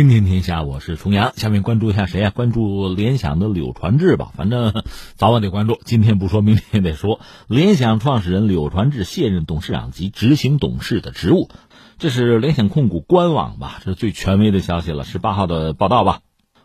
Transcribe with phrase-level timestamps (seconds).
[0.00, 1.34] 今天天下，我是重阳。
[1.36, 2.30] 下面关注一下谁呀？
[2.30, 4.32] 关注联想的柳传志吧。
[4.34, 4.82] 反正
[5.14, 7.20] 早晚得关注，今天不说，明天也得说。
[7.48, 11.50] 联想创始人柳传志卸任董事长及执行董事的职务，
[11.98, 13.78] 这是联想控股官网吧？
[13.84, 16.20] 这是最权威的消息了，十八号的报道吧，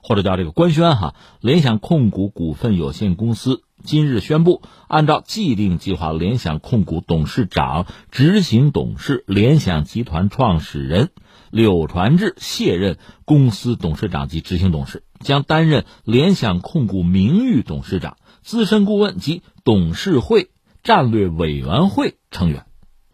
[0.07, 1.15] 或者叫这个官宣哈。
[1.41, 11.09] 联想控股股份有限公司今日宣布，按照既定计划，联想控股董事长、执行董事、联想集团创始人。
[11.51, 20.49] 柳传志卸任公司董事长及执行董事，将担任联想控股名誉董事长、资深顾问及董事会
[20.83, 22.65] 战略委员会成员。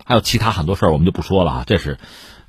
[0.04, 1.64] 还有其他很多事儿，我们就不说了啊。
[1.68, 2.00] 这是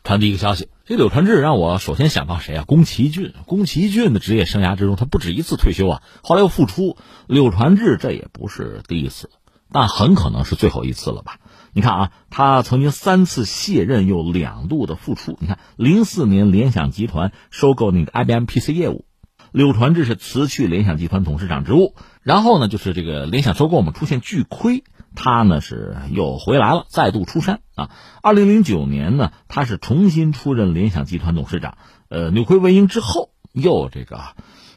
[0.03, 0.69] 传递一个消息。
[0.85, 2.65] 这柳传志让我首先想到谁啊？
[2.65, 3.35] 宫崎骏。
[3.47, 6.97] 宫崎骏的职业生涯之中，他不止一次退休啊，后来又复出。
[7.29, 9.31] 柳传志这也不是第一次，
[9.71, 11.39] 但很可能是最后一次了吧。
[11.73, 15.39] 你看啊，他曾经三次卸任，又两度的复出。
[15.41, 19.05] 你看，零四年联想集团收购那个 IBM PC 业务，
[19.53, 21.95] 柳传志是辞去联想集团董事长职务。
[22.23, 24.83] 然后呢，就是这个联想收购我们出现巨亏，
[25.15, 27.91] 他呢是又回来了，再度出山啊。
[28.23, 31.77] 二零零九年呢，他是重新出任联想集团董事长。
[32.09, 34.21] 呃，扭亏为盈之后，又这个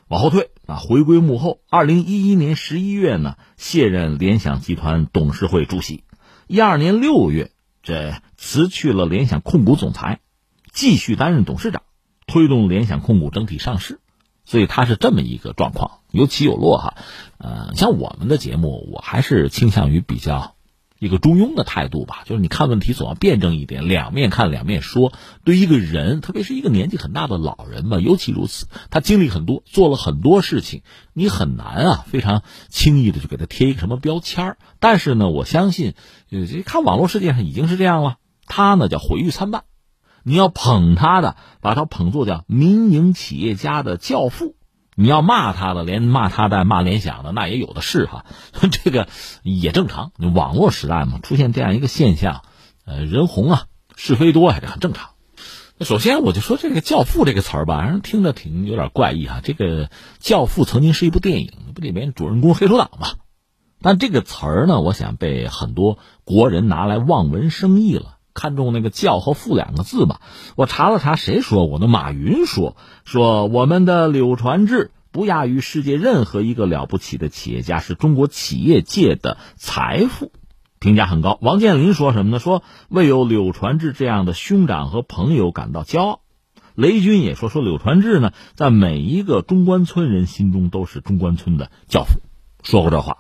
[0.08, 1.60] 往后退啊，回归幕后。
[1.70, 6.04] 二零一一年十一月呢，卸任联想集团董事会主席。
[6.48, 10.20] 一二年六月，这辞去了联想控股总裁，
[10.72, 11.82] 继续担任董事长，
[12.28, 14.00] 推动联想控股整体上市，
[14.46, 16.96] 所以他是这么一个状况，有起有落哈。
[17.38, 20.54] 呃，像我们的节目，我还是倾向于比较。
[20.98, 25.12] 一个中庸的态度吧，就是你看问题总要辩证一点，两面看，两面说。
[25.44, 35.96] 对一个人，特别是一个年纪很大的老人嘛，尤其如此，他经历很多，做了很多事情，你很难啊，非常轻易的就给他贴一个什么标签但是呢，我相信，
[36.32, 38.16] 呃，看网络世界上已经是这样了，
[38.48, 39.66] 他呢叫毁誉参半。
[40.28, 44.56] 你要捧他的，把他捧作叫民营企业家的教父。
[44.96, 48.26] 你要骂他的，连骂他的、骂联想的，那也有的是哈，
[48.84, 49.08] 这个
[49.44, 50.12] 也正常。
[50.34, 52.42] 网络时代嘛，出现这样一个现象，
[52.86, 55.10] 呃，人红啊，是非多，这很正常。
[55.82, 59.42] 首先我就说这个“教父”这个词儿吧，让人听着挺有点怪异哈。
[59.44, 63.10] 这个“教父”曾经是一部电影，不里面主人公黑手党嘛。
[63.82, 68.15] 但这个词儿呢，我想被很多国人拿来望文生义了。
[68.36, 70.22] 看中那个“教”和“父”两个字吧，
[70.56, 71.88] 我查了查，谁说我的？
[71.88, 72.76] 马云说，
[73.06, 80.34] 说我们的柳传志不亚于世界任何一个了不起的企业家，是中国企业界的财富，
[80.80, 81.40] 评价很高。
[81.42, 82.40] 王健林说什么呢？
[82.40, 86.20] 说为有柳传志这样的兄长和朋友感到骄傲。
[86.76, 92.20] 雷军也说，说柳传志呢，在每一个中关村人心中都是中关村的教父，
[92.64, 93.20] 说过这话。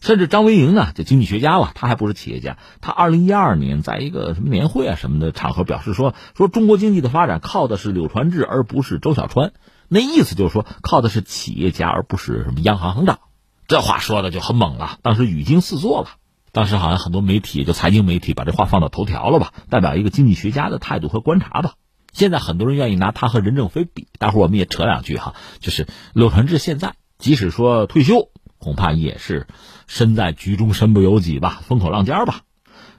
[0.00, 2.58] 甚至张维迎呢，这经济学家了，他还不是企业家。
[2.80, 9.52] 他二零一二年在一个什么年会啊什么的场合表示说，说中国经济的发展靠的是柳传志，而不是周小川。
[9.88, 13.20] 那意思就是说，靠的是企业家，而不是什么央行行长。
[13.68, 16.08] 这话说的就很猛了，当时语惊四座了。
[16.52, 21.74] 当时好像很多媒体，就财经媒体，把这话放到头条了吧，代表一个经济学家的态度和观察吧。
[22.12, 25.34] 现在很多人愿意拿他和任正非比，待会儿我们也扯两句哈。
[25.60, 28.30] 就是柳传志现在即使说退休。
[28.58, 29.46] 恐怕也是
[29.86, 32.42] 身在局中身不由己吧，风口浪尖吧。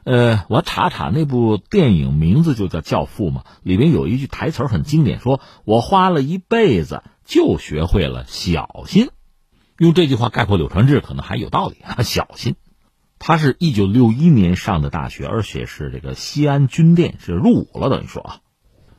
[0.03, 9.09] 呃，我查查那部电影名字就叫《教父》嘛，里面有一句台词很经典，说我花了一辈子就学会了小心。
[9.77, 12.55] 用这句话概括柳传志可能还有道理啊， 小心。
[13.19, 18.39] 他是一九六一年上的大学，而且是这个西安军电是入伍了，等于说啊，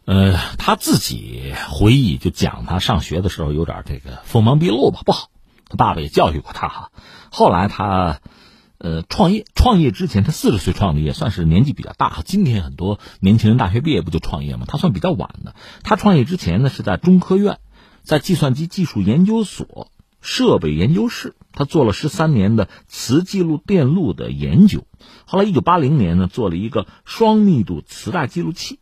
[0.05, 5.31] 呃，他自己回忆就讲他上学的时候有点这个锋芒毕露吧，不好。
[5.69, 6.91] 他爸爸也教育过他哈，
[7.31, 8.21] 后来他，
[8.79, 9.45] 呃，创业。
[9.55, 12.23] 创业之前，他四十岁创的业，算是年纪比较大。
[12.25, 14.65] 今天很多年轻人大学毕业不就创业吗？
[14.67, 15.55] 他算比较晚的。
[15.83, 17.59] 他创业之前呢，是在中科院，
[18.03, 19.91] 在计算机技术研究所
[20.23, 24.87] 设备研究室，他做了十三年的磁记录电路的研究。
[25.27, 28.79] 后来一九八零年呢，做了一个双密度磁带记录器。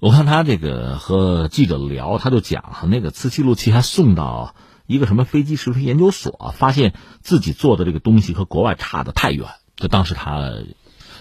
[0.00, 4.56] 我看他这个和记者聊，他就讲那个磁记录器还送到。
[4.86, 10.52] 一个什么飞机试飞研究所，发现自己做的这个东西和国外差的太远，就当时他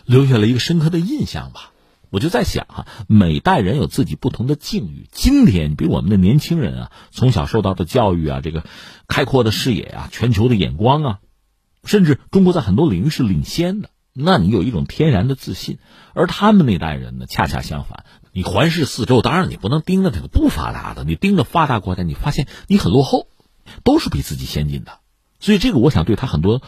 [0.05, 1.71] 留下了一个深刻的印象吧。
[2.09, 5.07] 我就在想哈，每代人有自己不同的境遇。
[5.11, 8.65] 今天，比我们的年轻人啊，从小受到的教育啊，这个
[9.07, 11.19] 开阔的视野啊，全球的眼光啊，
[11.85, 15.79] 甚至中国在很多领域是领先的，那你有一种天然的自信。
[16.13, 18.05] 而他们那代人呢，恰恰相反。
[18.31, 23.27] 你环视四周，当然你不能盯着这个不发达的，你盯着发达国家，你发现你很落后。
[23.83, 24.99] 都是比自己先进的，
[25.39, 26.61] 所以这个我想对他很多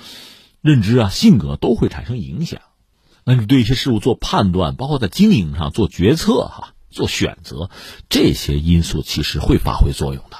[0.61, 2.61] 认知啊、性格都会产生影响。
[3.23, 7.69] 那你对一些事物做判断，包括在经营上做决策，哈，做选择，
[8.09, 10.37] 这些因素其实会发挥作用的。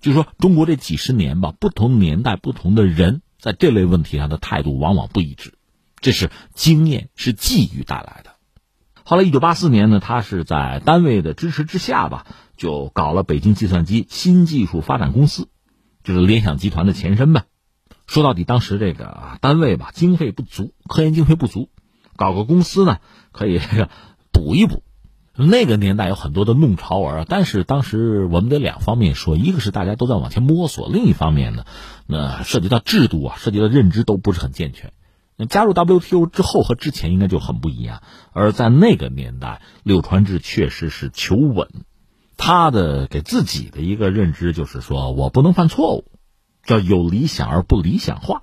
[0.00, 5.54] 就是说，中国这几十年吧，不同年代、不同的人在这类问题上的态度往往不一致，
[6.00, 8.32] 这是经验、是际遇带来的。
[9.02, 12.26] 后来，一九八四年呢，他是在单位的支持之下吧，
[12.56, 15.48] 就搞了北京计算机新技术发展公司，
[16.04, 17.46] 就是联想集团的前身呗。
[18.06, 21.70] 说到底，当时这个单位吧，经费不足，科研经费不足，
[22.16, 22.98] 搞个公司呢，
[23.32, 23.60] 可以
[24.30, 24.84] 补一补。
[25.36, 31.64] 那个年代有很多的弄潮儿，但是当时我们得两方面说，一个是大家都在往前摸索，另一方面呢，
[32.06, 34.92] 那涉及到制度啊，涉及到认知都不是很健全。
[35.36, 38.02] 那加入 WTO 之后和之前应该就很不一样。
[38.32, 41.68] 而在那个年代，柳传志确实是求稳，
[42.36, 46.04] 他的给自己的一个认知就是说我不能犯错误，
[46.64, 48.42] 叫有理想而不理想化，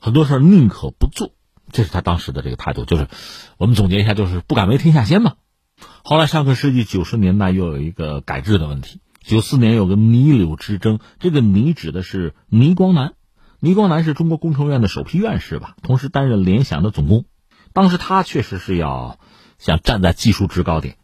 [0.00, 1.32] 很多事儿宁可不做，
[1.72, 2.84] 这是他当时的这个态度。
[2.84, 3.08] 就是
[3.56, 5.34] 我们总结一下，就是不敢为天下先嘛。
[6.04, 9.00] 后来，上个世纪九十年代又有一个改制的问题。
[9.22, 13.14] 九四年有个泥柳之争，这个泥指的是倪光南。
[13.58, 17.24] 倪光南是中国工程院的首批院士吧，同时担任联想的总工。
[17.72, 19.18] 当时他确实是要
[19.58, 20.98] 想站在技术制高点，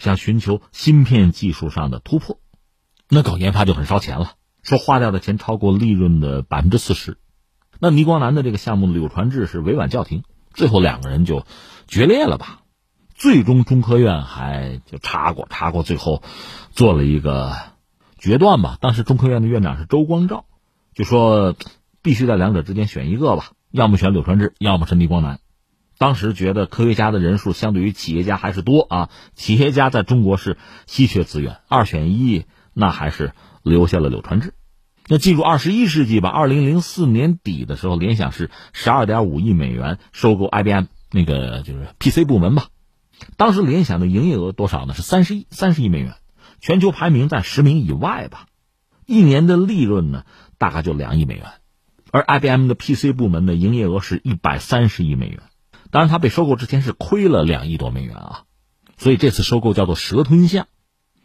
[0.00, 2.40] 想寻求芯片技术上的突破。
[3.08, 4.32] 那搞研发就很烧钱了，
[4.62, 7.18] 说花掉的钱超过利润的百分之四十。
[7.78, 11.46] 那倪光南的这个项目，柳传志是委婉叫停，最后两个人就
[11.86, 12.62] 决裂了吧。
[13.14, 16.22] 最终，中科院还就查过查过，最后
[16.72, 17.54] 做了一个
[18.18, 18.78] 决断吧。
[18.80, 20.46] 当时中科院的院长是周光召，
[20.94, 21.54] 就说
[22.00, 25.40] 必须在两者之间选一个吧，要么选柳传志，要么是倪光南。
[26.00, 30.56] 当时觉得科学家的人数相对于企业家还是多啊，企业家在中国是
[30.86, 34.54] 稀缺资源，二选一，那还是留下了柳传志。
[35.08, 42.68] 那进入二十一世纪吧，二零零四年底的时候，联想是十二点五亿美元收购 IBM 那个就是 PC 部门吧。
[43.36, 44.94] 当时联想的营业额多少呢？
[44.94, 46.14] 是三十亿，三十亿美元，
[46.62, 48.46] 全球排名在十名以外吧。
[49.04, 50.24] 一年的利润呢，
[50.56, 51.44] 大概就两亿美元。
[52.10, 55.40] 而 IBM 的 PC 部门的营业额是一百三十亿美元。
[55.90, 58.42] 当然，它被收购之前是亏了两亿多美元啊。
[58.96, 60.66] 所以这次收购叫做蛇吞象。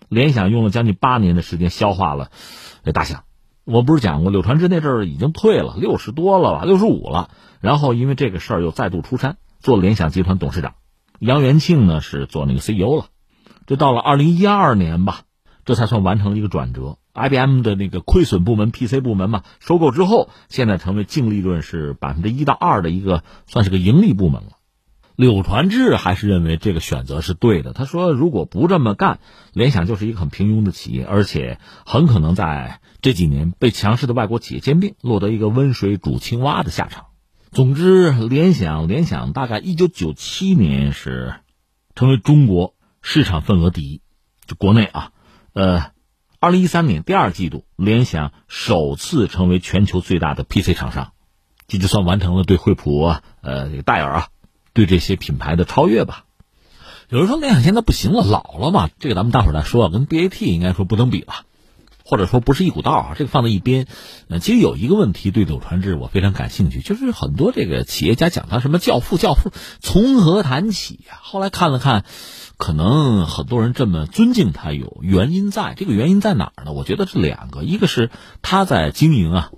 [0.07, 2.29] 联想用了将近八年的时间消化了
[2.83, 3.23] 这大象。
[3.63, 7.31] 我不是讲过，柳传志那阵儿已经退了，六十多了吧，六十五了。
[7.59, 10.75] 然后因为这个事儿又再度出山，做联想集团董事长。
[11.19, 13.07] 杨元庆呢是做那个 CEO 了，
[13.65, 15.21] 这到了二零一二年吧，
[15.65, 16.97] 这才算完成了一个转折。
[17.13, 24.54] IBM 的那个亏损部门 PC 部门嘛，收购之后，现在成为净利润是百分之一到二的一个，算是个盈利部门了。
[25.15, 27.73] 柳传志还是认为这个选择是对的。
[27.73, 29.19] 他说，如果不这么干，
[29.53, 37.05] 联想就是一个很平庸的企业，而且很可能在这几年被强势的外国企业兼并，落得一个温水煮青蛙的下场。
[37.51, 41.35] 总之，联想联想大概一九九七年是
[41.95, 44.01] 成为中国市场份额第一，
[44.45, 45.11] 就国内啊，
[45.53, 45.91] 呃，
[46.41, 51.13] 二零一三年第二季度，联想首次成为全球最大的 PC 厂商，
[51.67, 54.27] 这就算完成了对惠普、呃这个戴尔啊，
[54.75, 56.25] 对这些品牌的超越吧。
[57.09, 61.45] 有人说联想现在不行了，老了嘛，这个咱们大伙儿再说，跟 BAT 应该说不能比吧。
[62.07, 63.87] 或者说不是一股道啊，这个放在一边。
[64.27, 71.17] 呃，其实有一个问题对柳传志我非常感兴趣，就是很多这个企业家讲他什么教父教父，从何谈起呀？
[71.23, 72.05] 后来看了看，
[72.57, 76.73] 可能很多人这么尊敬他有原因在，这个原因在哪儿呢？
[76.73, 78.11] 我觉得是两个，一个是
[78.43, 79.51] 他在经营啊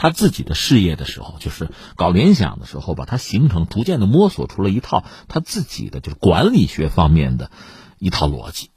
[0.00, 7.50] 他自己的事业的时候，就是搞联想的时候吧，他形成逐渐的摸索出了一套他自己的就是管理学方面的
[7.98, 8.70] 一套逻辑。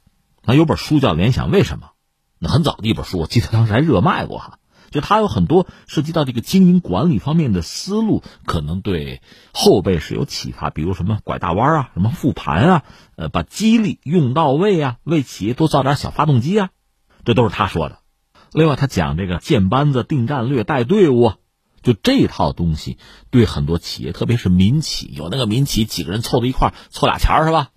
[0.44, 1.86] 那有本书叫《联想为什么》。
[2.38, 4.58] 那很早的一本书，我记得当时还热卖过哈。
[4.90, 9.22] 就他有很多涉及到这个经营管理方面的思路，可能对
[9.54, 10.68] 后辈是有启发。
[10.68, 12.82] 比如什么拐大弯啊，什么复盘啊，
[13.16, 16.68] 呃，把激励用到位啊，为企业多造点小发动机啊，
[17.24, 18.03] 这都是他说的。
[18.54, 21.32] 另外，他讲这个建班子、定战略、带队伍，
[21.82, 22.98] 就这套东西，
[23.30, 27.70] 对很多企业，特别是民企，有那个民企几个人凑到一块凑俩钱是吧？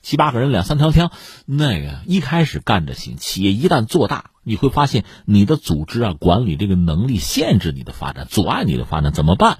[0.00, 1.10] 七八个人两三条枪，
[1.46, 9.58] 那个一开始干着行，企业一旦做大，你会发现你的组织啊管理这个能力限制你的发展，阻碍你的发展，怎么办？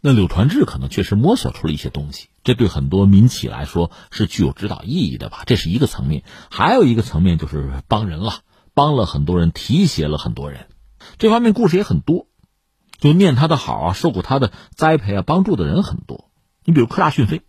[0.00, 5.42] 那柳传志可能确实摸索出了一些东西，这对很多民企来说是具有指导意义的吧？
[5.44, 8.34] 这是一个层面，还有一个层面就是帮人了，
[8.74, 10.66] 帮了很多人，提携了很多人，
[11.18, 12.26] 这方面故事也很多，
[12.98, 16.30] 就念他的好啊，受过他的栽培啊，帮助的人很多。
[16.64, 17.42] 你比如科大讯飞。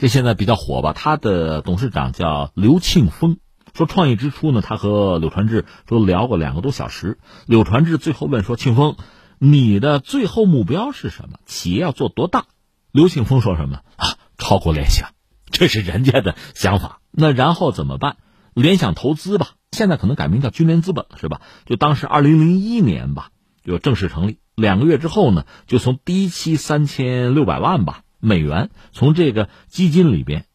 [0.00, 0.92] 这现在比较火吧？
[0.92, 3.38] 他的董事长叫刘庆峰，
[3.74, 7.18] 说创业之初呢，他和柳传志都聊过两个多小时。
[7.46, 8.94] 柳传志最后问说：“庆峰，
[9.38, 11.40] 你的最后目标是什么？
[11.46, 12.46] 企业要做多大？”
[12.92, 14.18] 刘庆峰说什么啊？
[14.38, 15.10] 超过联想，
[15.50, 17.00] 这是人家的想法。
[17.10, 18.18] 那然后怎么办？
[18.54, 21.40] 联想投资吧，现在可能改名叫君联资本了，是吧？
[21.66, 23.30] 就当时二零零一年吧，
[23.64, 24.38] 就正式成立。
[24.54, 30.46] 两个月之后呢，就从第一期三千六百万吧美元，从这个基金里边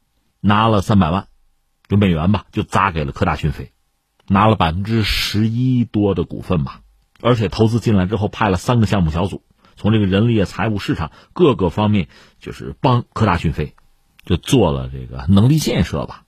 [0.42, 1.28] 拿了三百万，
[1.88, 3.72] 就美元吧，就砸给了科大讯飞，
[4.28, 6.82] 拿了百分之十一多的股份吧。
[7.22, 9.44] 而且投资进来之后，派了三个项目小组，
[9.78, 13.76] 从这个人力、财务、市场各个方面，就是帮科大讯飞，
[14.26, 16.23] 就做了这个能力建设吧。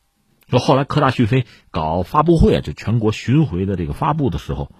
[0.49, 4.71] 说后来科大讯飞搞发布会，就全国巡回的这个发布的时候，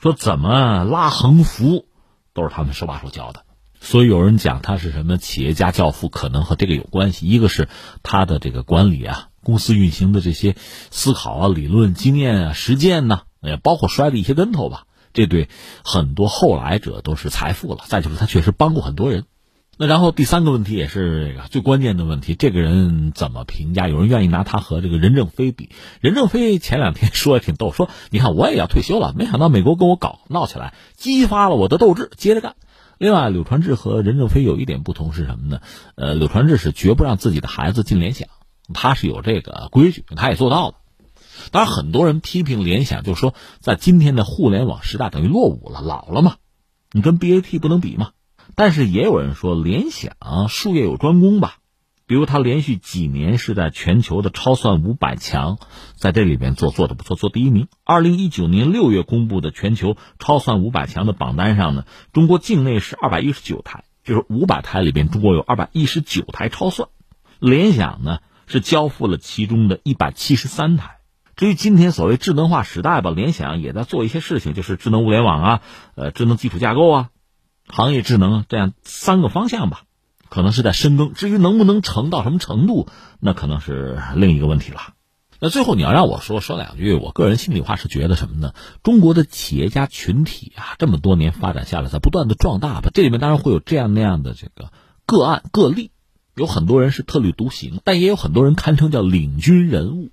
[0.00, 1.86] 说怎么拉横幅。
[2.34, 3.44] 都是他们手把手教的，
[3.80, 7.26] 所以有人讲他是什么企业家教父，可能和这个有关系。
[7.26, 7.68] 一个是
[8.04, 10.54] 他的这个管理啊，公司运行的这些
[10.92, 15.48] 思考啊、理论经验啊、实践呢，也包括摔了一些跟头吧，这对
[15.82, 17.82] 很多后来者都是财富了。
[17.88, 19.24] 再就是他确实帮过很多人。
[19.80, 23.86] 那然后第三个问题也是这个最关键的问题，这个人怎么评价？
[23.86, 25.70] 有人愿意拿他和这个任正非比。
[26.00, 32.56] 任正非前两天 说的挺逗，说你看我也要退休了，没想到美国跟我搞闹起来，激发了我的斗志，接着干。
[32.98, 35.60] 另外，柳传志和任正非有一点不同是什么呢？
[35.94, 38.28] 呃，柳传志是绝不让自己的孩子进联想，
[38.74, 40.74] 他是有这个规矩，他也做到了。
[41.52, 46.34] 当然，很多人批评联想，就说在今天的互联网时代等于落伍了，老了嘛，
[46.90, 48.10] 你跟 BAT 不能比嘛。
[48.58, 50.16] 但是也有人说，联想
[50.48, 51.58] 术业有专攻吧，
[52.08, 55.58] 比如他连续几年是在全球的超算五百强，
[55.94, 57.68] 在这里边做做的不错，做第一名。
[57.84, 66.88] 二零一九年六月公布的全球超算五百强的榜单上呢，中国境内是二百一十九台，就是五百台里边，中国有二百一十九台超算，
[67.38, 70.96] 联想呢是交付了其中的一百七十三台。
[71.36, 75.60] 至于今天所谓智能化时代吧，联想也在做一些事情，就是智能物联网啊，
[75.94, 77.10] 呃，智能基础架构啊。
[77.68, 79.82] 行业智能这样三个方向吧，
[80.28, 81.12] 可能是在深耕。
[81.14, 82.88] 至于能不能成到什么程度，
[83.20, 84.80] 那可能是另一个问题了。
[85.40, 88.54] 那最后你要让我说说两句，我个人心里话是觉得什么呢？
[88.82, 92.90] 中国的企业家群体啊，这么多年发展下来，在不断的壮大吧。
[92.92, 94.72] 这里面当然会有这样那样的这个
[95.06, 95.92] 个案个例，
[96.34, 100.10] 有很多人是特立独行，但也有很多人堪称叫领军人物。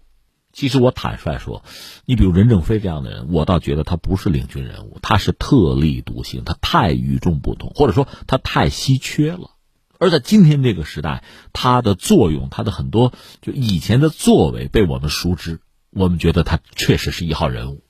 [0.56, 1.66] 其实我坦率说，
[2.06, 9.52] 你比如任正非这样的人，我倒觉得他不是领军人物，他是特立独行，他太与众不同，或者说他太稀缺了。
[10.00, 15.60] 而在今天这个时代，他的作用，他的很多就以前的作为被我们熟知，
[15.90, 17.84] 我们觉得他确实是一号人物。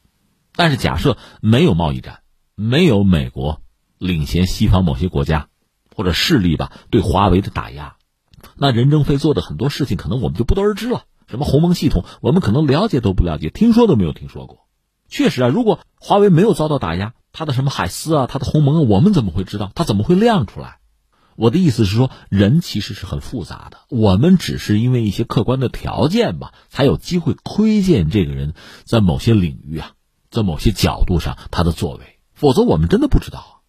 [0.56, 2.22] 但是假设没有贸易战，
[2.56, 3.62] 没有美国
[4.00, 5.50] 领衔西方某些国家
[5.96, 7.98] 或者势力吧对华为的打压，
[8.56, 11.04] 那任正非做的很多事情，可能我们就不得而知了。
[11.36, 14.60] 什么鸿蒙系统，我们可能了解都不了解，听说都没有听说过。
[15.10, 19.70] 确实啊，如果华为没有遭到打压，它的什么海思啊，它的鸿蒙啊，我们怎么会知道？
[19.76, 20.78] 它怎么会亮出来？
[21.36, 28.54] 我的意思是说，人其实是很复杂的，我们只是因为一些客观的条件吧，才有机会窥见这个人
[28.86, 29.92] 在某些领域啊，
[30.32, 33.64] 在某些角度上他的作为，否则我们真的不知道。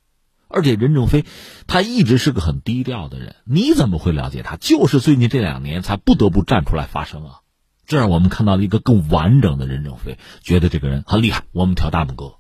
[0.49, 1.25] 而且任正非，
[1.67, 4.55] 他一直是个很低调的人，你怎么会了解他？
[4.55, 7.41] 就是最近这两年才不得不站出来发声啊。
[7.87, 12.35] 这让我们看到了一个更完整的任正非，觉得这个人很厉害，我们挑大拇哥。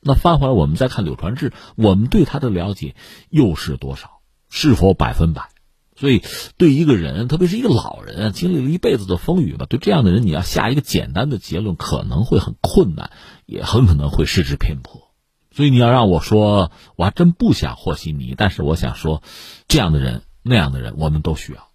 [0.00, 2.94] 那翻回来，我们再看柳传志，我们对他的了解
[3.30, 4.20] 又是多少？
[4.48, 5.48] 是否百分百？
[5.96, 6.22] 所以，
[6.56, 13.10] 对一个人，特别是一个老人，经历了一辈子的风雨吧，对这样的人，你要下一个简单的结论，可能会很困难，
[13.46, 15.10] 也很可能会失之偏颇。
[15.50, 18.34] 所以，你要让我说，我还真不想和稀泥。
[18.36, 19.24] 但是，我想说，
[19.66, 21.68] 这样的人，那样的人，我们都需要。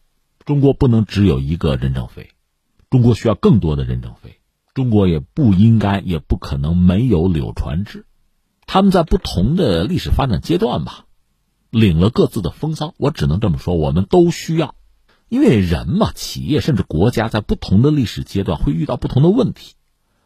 [0.45, 2.29] 中国不能只有一个任正非。
[2.93, 4.39] 中国需要更多的任正非，
[4.75, 8.05] 中国也不应该也不可能没有柳传志，
[8.67, 11.05] 他们在不同的历史发展阶段吧，
[11.71, 12.93] 领了各自的风骚。
[12.99, 14.75] 我只能这么说，我们都需要，
[15.27, 19.73] 因为人嘛，企业甚至国家在不同的历史阶段会遇到不同的问题，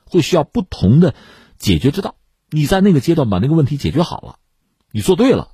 [0.03, 1.15] 会需要不同的
[1.57, 2.15] 解决之道。
[2.49, 4.39] 你在那个阶段把那个问题解决好了，
[4.91, 5.51] 你做对了，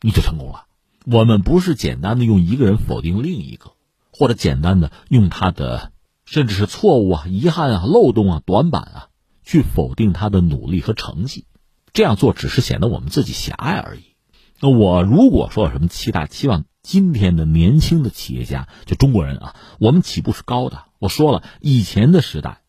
[0.00, 0.66] 你就成功了。
[1.06, 3.70] 我们不是简单的用一个人否定另一个，
[4.10, 5.92] 或者简单的用他的。
[6.30, 9.08] 甚至是错误啊、遗憾啊、漏洞啊、短板啊，
[9.42, 11.44] 去否定他的努力和成绩，
[11.92, 14.14] 这样做只是显得我们自己狭隘而已。
[14.60, 20.84] 那我如果说有什么期待，期望今天的年轻的企业家，就中国人啊，我们起步是高的。
[21.00, 22.60] 我说了，以前的时代，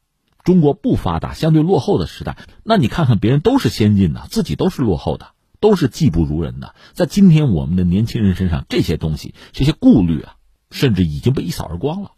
[0.44, 6.74] 中国不发达、相对落后的时代，那你看看别人都是先进的，自己都是落后的，都是技不如人的。
[6.94, 10.38] 在今天我们的年轻人身上，这些东西、这些顾虑啊，
[10.72, 12.14] 甚至已经被一扫而光了。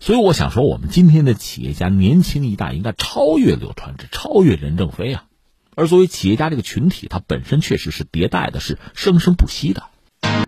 [0.00, 5.24] 所以我想说，我们今天的企业家年轻一代应该超越柳传志，超越任正非啊。
[5.74, 9.84] 而作为企业家这个群体，它本身确实是迭代的，是生生不息的。